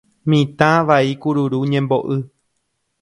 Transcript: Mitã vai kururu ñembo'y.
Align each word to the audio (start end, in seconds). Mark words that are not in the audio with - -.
Mitã 0.29 0.71
vai 0.89 1.05
kururu 1.21 1.59
ñembo'y. 1.71 2.17